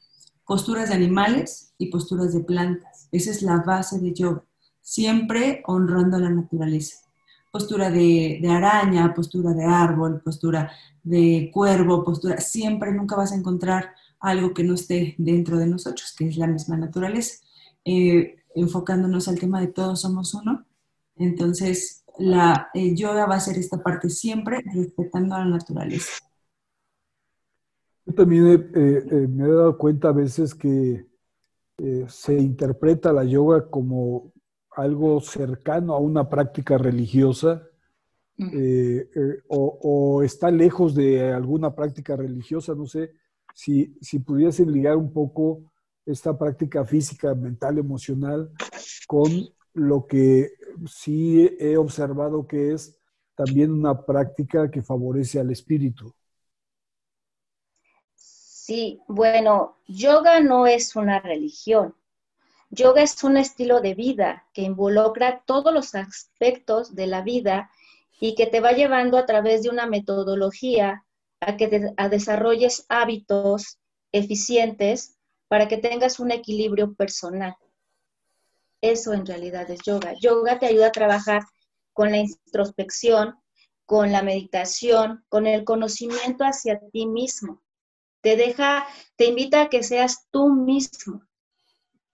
posturas 0.47 0.89
de 0.89 0.97
animales 0.97 1.75
y 1.79 1.87
posturas 1.87 2.35
de 2.35 2.41
plantas. 2.41 3.09
Esa 3.13 3.31
es 3.31 3.43
la 3.43 3.59
base 3.59 3.99
de 3.99 4.13
yoga, 4.13 4.45
siempre 4.83 5.63
honrando 5.67 6.17
a 6.17 6.21
la 6.21 6.31
naturaleza 6.31 7.11
postura 7.51 7.91
de, 7.91 8.41
araña, 8.49 9.13
postura 9.15 9.53
de 9.53 9.65
árbol, 9.65 10.21
postura 10.23 10.71
de 11.03 11.51
cuervo, 11.53 12.05
postura, 12.05 12.41
siempre 12.41 12.93
nunca 12.93 13.17
vas 13.17 13.33
a 13.33 13.37
encontrar 13.37 13.95
algo 14.21 14.55
que 14.55 14.65
no 14.65 14.75
esté 14.75 15.15
dentro 15.19 15.59
de 15.59 15.67
nosotros, 15.67 16.15
que 16.17 16.29
es 16.29 16.37
la 16.37 16.47
misma 16.47 16.77
naturaleza. 16.77 17.39
Eh, 17.85 18.37
enfocándonos 18.55 19.29
al 19.29 19.39
tema 19.39 19.61
de 19.61 19.69
todos 19.69 20.03
somos 20.03 20.35
uno, 20.35 20.65
entonces 21.17 22.00
la 22.21 22.69
yoga 22.75 23.27
va 23.27 23.37
a 23.37 23.41
ser 23.41 23.59
esta 23.59 23.83
parte 23.83 24.09
siempre 24.09 24.63
respetando 24.73 25.35
a 25.35 25.41
la 25.41 25.47
naturaleza. 25.47 26.13
Yo 28.07 28.15
también 28.15 28.47
eh, 28.47 29.05
eh, 29.11 29.29
me 29.29 29.45
he 29.45 29.53
dado 29.53 29.77
cuenta 29.77 30.09
a 30.09 30.13
veces 30.13 30.55
que 30.55 31.07
se 32.09 32.39
interpreta 32.39 33.11
la 33.11 33.25
yoga 33.25 33.71
como 33.71 34.33
algo 34.73 35.19
cercano 35.23 35.95
a 35.95 35.99
una 35.99 36.29
práctica 36.29 36.77
religiosa 36.77 37.71
eh, 38.53 39.11
eh, 39.15 39.43
o, 39.49 40.23
está 40.23 40.51
lejos 40.51 40.95
de 40.95 41.31
alguna 41.31 41.75
práctica 41.75 42.17
religiosa, 42.17 42.75
no 42.75 42.87
sé, 42.87 43.13
si, 43.55 43.95
si 44.01 44.19
pudiesen 44.19 44.73
ligar 44.73 44.97
un 44.97 45.13
poco 45.13 45.71
esta 46.07 46.37
práctica 46.39 46.87
física, 46.87 47.35
mental, 47.35 47.79
emocional 47.79 48.51
con 49.07 49.31
lo 49.75 50.07
que 50.07 50.53
sí 50.87 51.51
he 51.59 51.77
observado 51.77 52.47
que 52.47 52.73
es 52.73 52.99
también 53.35 53.73
una 53.73 54.05
práctica 54.05 54.71
que 54.71 54.83
favorece 54.83 55.41
al 55.41 55.51
espíritu. 55.51 56.15
Sí, 58.15 59.01
bueno, 59.09 59.79
yoga 59.87 60.41
no 60.41 60.67
es 60.67 60.95
una 60.95 61.21
religión, 61.21 61.95
Yoga 62.73 63.03
es 63.03 63.25
un 63.25 63.37
estilo 63.37 63.81
de 63.81 63.95
vida 63.95 64.47
que 64.55 64.63
involucra 64.63 65.43
todos 65.45 65.75
los 65.75 65.97
aspectos 65.97 66.95
de 66.95 67.09
la 67.09 67.21
vida 67.21 67.69
y 68.21 68.37
que 68.37 68.47
te 68.47 68.61
va 68.61 68.71
llevando 68.71 69.19
a 69.19 69.27
través 69.27 69.65
de 69.65 69.71
una 69.71 69.87
metodología 69.87 71.05
a 71.41 71.57
que 71.57 71.67
te, 71.67 71.95
desarrolles 72.09 72.87
hábitos 72.89 73.81
eficientes 74.13 75.19
para 75.49 75.67
que 75.67 75.79
tengas 75.79 76.21
un 76.21 76.31
equilibrio 76.31 76.95
personal. 76.95 77.57
Eso 78.81 79.13
en 79.13 79.27
realidad 79.27 79.71
es 79.71 79.81
yoga. 79.85 80.15
Yoga 80.21 80.59
te 80.59 80.67
ayuda 80.67 80.89
a 80.89 80.93
trabajar 80.93 81.43
con 81.93 82.11
la 82.11 82.19
introspección, 82.19 83.37
con 83.85 84.13
la 84.13 84.23
meditación, 84.23 85.25
con 85.29 85.47
el 85.47 85.65
conocimiento 85.65 86.45
hacia 86.45 86.81
ti 86.93 87.07
mismo. 87.07 87.63
Te 88.23 88.37
deja, 88.37 88.87
te 89.17 89.27
invita 89.27 89.63
a 89.63 89.69
que 89.69 89.83
seas 89.83 90.27
tú 90.31 90.51
mismo 90.51 91.23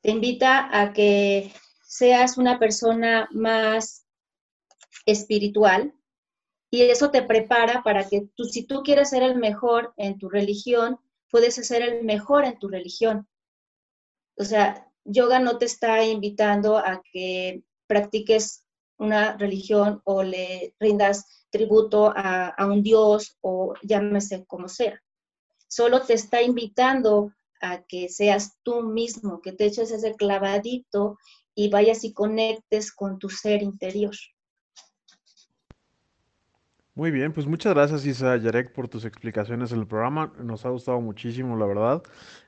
te 0.07 0.13
invita 0.13 0.69
a 0.71 0.93
que 0.93 1.53
seas 1.83 2.39
una 2.39 2.61
persona 2.61 3.29
más 3.33 4.07
espiritual 5.05 5.93
y 6.71 6.83
eso 6.83 7.11
te 7.11 7.23
prepara 7.23 7.83
para 7.83 8.09
que 8.09 8.29
tú, 8.37 8.45
si 8.45 8.63
tú 8.69 8.85
quieres 8.85 9.11
ser 9.11 9.25
el 9.25 9.35
mejor 9.35 9.95
en 9.97 10.17
tu 10.17 10.29
religión, 10.29 11.01
puedes 11.29 11.57
ser 11.57 11.83
el 11.83 12.05
mejor 12.05 12.45
en 12.45 12.57
tu 12.61 12.69
religión. 12.69 13.27
O 14.37 14.45
sea, 14.45 14.89
yoga 15.07 15.39
no 15.39 15.59
te 15.59 15.67
está 15.67 16.05
invitando 16.05 16.79
a 16.79 17.03
que 17.13 17.63
practiques 17.87 18.65
una 18.99 19.37
religión 19.37 20.01
o 20.05 20.23
le 20.23 20.75
rindas 20.81 21.47
tributo 21.51 22.13
a, 22.15 22.55
un 22.67 22.83
dios 22.83 23.37
o 23.41 23.75
llámese 23.83 24.45
como 24.47 24.69
sea. 24.69 25.01
Solo 25.69 26.03
te 26.03 26.15
está 26.15 26.43
invitando 26.43 27.33
a 27.61 27.83
que 27.83 28.09
seas 28.09 28.59
tú 28.63 28.83
mismo, 28.83 29.41
que 29.41 29.53
te 29.53 29.67
eches 29.67 29.91
ese 29.91 30.15
clavadito 30.15 31.19
y 31.55 31.71
vayas 31.71 32.05
y 32.05 32.13
conectes 32.13 32.93
con 32.93 33.19
tu 33.19 33.31
ser 33.31 33.63
interior. 33.63 34.15
Muy 36.97 37.11
bien, 37.11 37.33
pues 37.33 37.47
muchas 37.47 37.75
gracias 37.75 38.07
Isa 38.07 38.37
Yarek 38.39 38.73
por 38.73 38.89
tus 38.89 39.05
explicaciones 39.05 39.71
en 39.71 39.81
el 39.81 39.87
programa. 39.87 40.33
Nos 40.43 40.65
ha 40.65 40.71
gustado 40.71 41.01
muchísimo, 41.01 41.57
la 41.57 41.67
verdad. 41.67 42.03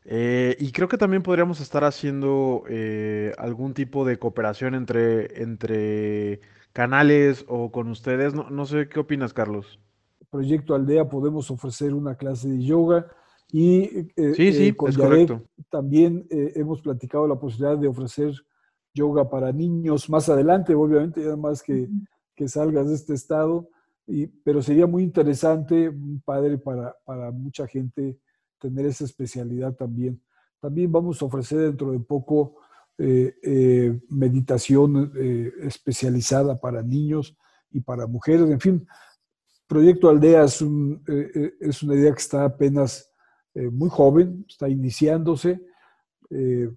Eh, 0.07 0.57
y 0.59 0.73
creo 0.73 0.89
que 0.89 0.97
también 0.97 1.23
podríamos 1.23 1.61
estar 1.61 1.85
haciendo 1.85 2.65
eh, 2.69 3.33
algún 3.37 3.75
tipo 3.75 4.07
de 4.07 4.19
cooperación 4.19 4.75
entre, 4.75 5.43
entre 5.43 6.41
canales 6.73 7.45
o 7.47 7.71
con 7.71 7.89
ustedes. 7.89 8.35
No, 8.35 8.49
no 8.49 8.65
sé 8.65 8.89
qué 8.89 8.99
opinas, 8.99 9.35
Carlos. 9.35 9.79
Proyecto 10.31 10.75
Aldea 10.75 11.09
podemos 11.09 11.51
ofrecer 11.51 11.93
una 11.93 12.17
clase 12.17 12.49
de 12.49 12.65
yoga 12.65 13.07
y 13.53 14.09
eh, 14.17 14.35
sí, 14.35 14.53
sí, 14.53 14.69
eh, 14.69 14.77
con 14.77 14.91
es 14.91 15.33
también 15.71 16.27
eh, 16.31 16.53
hemos 16.57 16.83
platicado 16.83 17.27
la 17.27 17.37
posibilidad 17.37 17.79
de 17.79 17.89
ofrecer 17.89 18.33
yoga 18.95 19.29
para 19.29 19.53
niños 19.53 20.09
más 20.11 20.29
adelante, 20.29 20.75
obviamente, 20.75 21.25
además 21.25 21.63
que, 21.63 21.89
que 22.35 22.49
salgas 22.49 22.89
de 22.89 22.95
este 22.95 23.15
estado, 23.15 23.69
y, 24.09 24.27
pero 24.27 24.61
sería 24.63 24.87
muy 24.87 25.05
interesante, 25.05 25.93
padre, 26.25 26.59
para, 26.59 26.97
para 27.05 27.31
mucha 27.31 27.67
gente 27.67 28.19
tener 28.59 28.87
esa 28.87 29.05
especialidad 29.05 29.75
también. 29.75 30.21
También 30.61 30.91
vamos 30.91 31.23
a 31.23 31.27
ofrecer 31.27 31.59
dentro 31.59 31.93
de 31.93 32.01
poco 32.01 32.57
meditación 34.09 35.13
especializada 35.63 36.61
para 36.61 36.83
niños 36.83 37.39
y 37.71 37.79
para 37.79 38.09
mujeres, 38.09 38.51
en 38.51 38.59
fin. 38.59 38.89
Proyecto 39.69 40.09
Aldea 40.09 40.43
es, 40.43 40.61
un, 40.61 41.05
es 41.61 41.81
una 41.85 41.95
idea 41.95 42.13
que 42.13 42.19
está 42.19 42.45
apenas 42.45 43.09
eh, 43.59 43.71
muy 43.71 43.89
joven, 43.91 44.45
está 44.49 44.69
iniciándose. 44.69 45.61
Eh, 46.31 46.71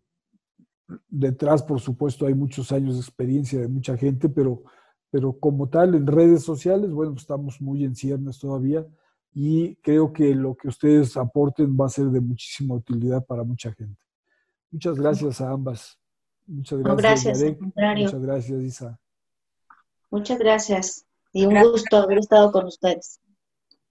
detrás, 1.07 1.61
por 1.61 1.79
supuesto, 1.79 2.25
hay 2.25 2.33
muchos 2.33 2.71
años 2.71 2.95
de 2.95 3.01
experiencia 3.01 3.59
de 3.59 3.67
mucha 3.67 3.95
gente, 3.97 4.29
pero, 4.29 4.63
pero 5.11 5.37
como 5.39 5.69
tal, 5.69 5.93
en 5.93 6.07
redes 6.07 6.43
sociales, 6.43 6.91
bueno, 6.91 7.13
estamos 7.17 7.61
muy 7.61 7.83
en 7.83 7.95
ciernes 7.95 8.39
todavía, 8.39 8.85
y 9.33 9.75
creo 9.75 10.11
que 10.11 10.33
lo 10.33 10.55
que 10.55 10.69
ustedes 10.69 11.15
aporten 11.17 11.77
va 11.79 11.85
a 11.85 11.89
ser 11.89 12.05
de 12.05 12.19
muchísima 12.19 12.75
utilidad 12.75 13.25
para 13.25 13.43
mucha 13.43 13.71
gente. 13.73 14.01
Muchas 14.71 14.97
gracias 14.97 15.41
a 15.41 15.51
ambas. 15.51 15.99
Muchas 16.47 16.79
gracias. 16.79 17.39
gracias, 17.39 17.59
Muchas 17.61 18.21
gracias, 18.21 18.61
Isa. 18.61 18.99
Muchas 20.09 20.39
gracias 20.39 21.05
y 21.33 21.45
un 21.45 21.61
gusto 21.61 21.97
haber 21.97 22.17
estado 22.17 22.51
con 22.51 22.65
ustedes. 22.65 23.19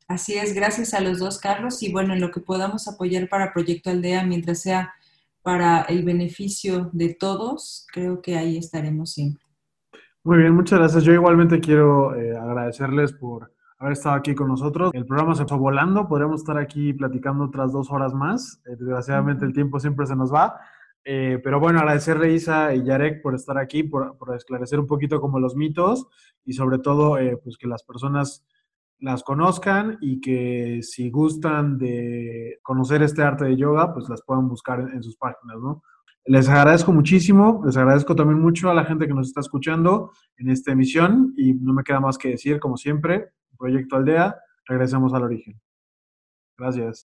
Así 0.09 0.35
es, 0.35 0.55
gracias 0.55 0.93
a 0.93 1.01
los 1.01 1.19
dos, 1.19 1.39
Carlos. 1.39 1.83
Y 1.83 1.93
bueno, 1.93 2.15
en 2.15 2.21
lo 2.21 2.31
que 2.31 2.41
podamos 2.41 2.89
apoyar 2.89 3.29
para 3.29 3.53
Proyecto 3.53 3.91
Aldea, 3.91 4.25
mientras 4.25 4.61
sea 4.61 4.93
para 5.43 5.83
el 5.83 6.03
beneficio 6.03 6.91
de 6.93 7.15
todos, 7.15 7.87
creo 7.93 8.21
que 8.21 8.37
ahí 8.37 8.59
estaremos 8.59 9.13
siempre. 9.13 9.45
Muy 10.23 10.37
bien, 10.37 10.55
muchas 10.55 10.79
gracias. 10.79 11.05
Yo 11.05 11.15
igualmente 11.15 11.61
quiero 11.61 12.15
eh, 12.15 12.37
agradecerles 12.37 13.15
por 13.15 13.55
haber 13.79 13.95
estado 13.95 14.17
aquí 14.17 14.35
con 14.35 14.49
nosotros. 14.49 14.91
El 14.93 15.07
programa 15.07 15.35
se 15.35 15.47
fue 15.47 15.57
volando, 15.57 16.07
podríamos 16.09 16.43
estar 16.43 16.59
aquí 16.59 16.93
platicando 16.93 17.45
otras 17.45 17.73
dos 17.73 17.91
horas 17.91 18.13
más. 18.13 18.61
Eh, 18.67 18.77
desgraciadamente 18.79 19.47
el 19.47 19.55
tiempo 19.55 19.81
siempre 19.81 20.05
se 20.05 20.15
nos 20.15 20.31
va. 20.31 20.61
Eh, 21.05 21.41
pero 21.43 21.59
bueno, 21.59 21.79
agradecerle 21.79 22.35
Isa 22.35 22.75
y 22.75 22.85
Yarek 22.85 23.23
por 23.23 23.35
estar 23.35 23.57
aquí, 23.57 23.83
por, 23.83 24.19
por, 24.19 24.37
esclarecer 24.37 24.79
un 24.79 24.87
poquito 24.87 25.23
como 25.23 25.41
los 25.41 25.57
mitos 25.57 26.07
y 26.45 26.53
sobre 26.53 26.79
todo 26.79 27.17
pues 27.43 27.57
que 27.57 27.67
las 27.67 27.83
personas 27.83 28.45
las 28.99 29.23
conozcan 29.23 29.97
y 30.03 30.21
que 30.21 30.81
si 30.83 31.09
gustan 31.09 31.79
de 31.79 32.59
conocer 32.63 33.03
este 33.03 33.23
arte 33.23 33.47
de 33.47 33.57
yoga, 33.57 33.95
pues 33.95 34.07
las 34.11 34.21
puedan 34.23 34.49
buscar 34.49 34.81
en 34.81 35.03
sus 35.03 35.17
páginas, 35.17 35.57
¿no? 35.63 35.83
Les 36.27 36.49
agradezco 36.49 36.93
muchísimo, 36.93 37.63
les 37.65 37.77
agradezco 37.77 38.15
también 38.15 38.41
mucho 38.41 38.71
a 38.71 38.75
la 38.75 38.85
gente 38.85 39.07
que 39.07 39.15
nos 39.15 39.29
está 39.29 39.41
escuchando 39.41 40.13
en 40.37 40.51
esta 40.51 40.73
emisión 40.73 41.33
y 41.37 41.55
no 41.55 41.73
me 41.73 41.83
queda 41.83 42.01
más 42.01 42.19
que 42.19 42.31
decir, 42.31 42.61
como 42.61 42.77
siempre, 42.77 43.31
Proyecto 43.59 43.97
Aldea, 43.97 44.37
regresemos 44.67 45.13
al 45.15 45.25
origen. 45.25 45.61
Gracias. 46.57 47.09